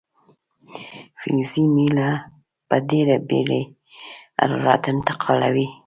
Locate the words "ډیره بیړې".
2.89-3.61